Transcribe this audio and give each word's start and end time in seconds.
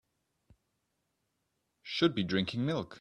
Should 1.83 2.15
be 2.15 2.23
drinking 2.23 2.65
milk. 2.65 2.99